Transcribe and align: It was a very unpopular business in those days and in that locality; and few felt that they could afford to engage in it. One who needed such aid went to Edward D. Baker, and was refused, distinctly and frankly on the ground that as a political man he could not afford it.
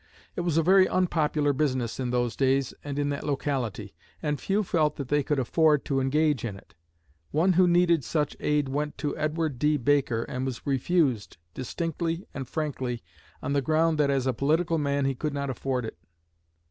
It 0.35 0.41
was 0.41 0.57
a 0.57 0.63
very 0.63 0.87
unpopular 0.89 1.53
business 1.53 1.99
in 1.99 2.09
those 2.09 2.35
days 2.35 2.73
and 2.83 2.97
in 2.97 3.09
that 3.09 3.23
locality; 3.23 3.93
and 4.19 4.39
few 4.41 4.63
felt 4.63 4.95
that 4.95 5.09
they 5.09 5.21
could 5.21 5.37
afford 5.37 5.85
to 5.85 5.99
engage 6.01 6.43
in 6.43 6.57
it. 6.57 6.73
One 7.29 7.53
who 7.53 7.67
needed 7.67 8.03
such 8.03 8.35
aid 8.39 8.67
went 8.67 8.97
to 8.97 9.15
Edward 9.15 9.59
D. 9.59 9.77
Baker, 9.77 10.23
and 10.23 10.43
was 10.43 10.65
refused, 10.65 11.37
distinctly 11.53 12.25
and 12.33 12.47
frankly 12.47 13.03
on 13.43 13.53
the 13.53 13.61
ground 13.61 13.99
that 13.99 14.09
as 14.09 14.25
a 14.25 14.33
political 14.33 14.79
man 14.79 15.05
he 15.05 15.13
could 15.13 15.35
not 15.35 15.51
afford 15.51 15.85
it. 15.85 15.99